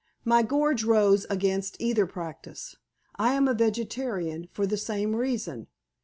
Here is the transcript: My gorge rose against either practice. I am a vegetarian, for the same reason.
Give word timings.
My 0.25 0.41
gorge 0.41 0.83
rose 0.83 1.27
against 1.29 1.79
either 1.79 2.07
practice. 2.07 2.75
I 3.17 3.33
am 3.35 3.47
a 3.47 3.53
vegetarian, 3.53 4.47
for 4.51 4.65
the 4.65 4.75
same 4.75 5.15
reason. 5.15 5.67